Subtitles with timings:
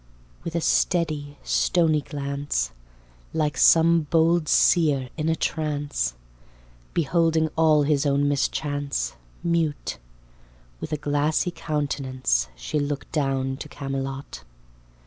[0.43, 2.71] With a steady, stony glance—
[3.35, 6.15] Like some bold seer in a trance,
[6.95, 9.99] Beholding all his own mischance, Mute,
[10.79, 14.43] with a glassy countenance— She looked down to Camelot.